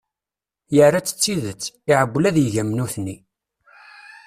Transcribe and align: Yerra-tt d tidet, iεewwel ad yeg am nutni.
Yerra-tt 0.75 1.15
d 1.15 1.19
tidet, 1.23 1.61
iεewwel 1.89 2.25
ad 2.29 2.37
yeg 2.39 2.55
am 2.61 2.71
nutni. 2.77 3.15